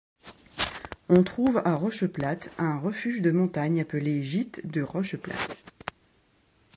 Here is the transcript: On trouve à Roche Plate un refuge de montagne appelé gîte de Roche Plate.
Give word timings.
On 1.09 1.21
trouve 1.21 1.61
à 1.63 1.75
Roche 1.75 2.07
Plate 2.07 2.51
un 2.57 2.79
refuge 2.79 3.21
de 3.21 3.29
montagne 3.29 3.79
appelé 3.81 4.23
gîte 4.23 4.65
de 4.65 4.81
Roche 4.81 5.15
Plate. 5.15 5.61